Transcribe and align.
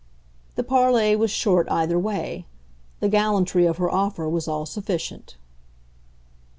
The 0.55 0.63
parley 0.63 1.15
was 1.15 1.29
short 1.29 1.69
either 1.69 1.99
way; 1.99 2.47
the 3.01 3.07
gallantry 3.07 3.67
of 3.67 3.77
her 3.77 3.87
offer 3.93 4.27
was 4.27 4.47
all 4.47 4.65
sufficient. 4.65 5.37